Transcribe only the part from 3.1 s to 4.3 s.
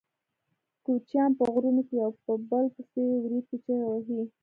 وریتې چیغې وهي.